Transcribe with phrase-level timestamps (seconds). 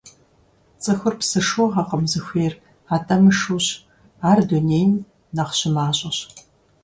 [0.81, 2.53] ЦӀыхур псы шыугъэкъым зыхуейр,
[2.95, 3.67] атӀэ мышыущ,
[4.29, 4.91] ар дунейм
[5.35, 6.17] нэхъ щымащӀэщ.